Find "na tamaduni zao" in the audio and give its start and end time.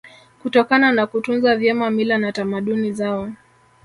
2.17-3.29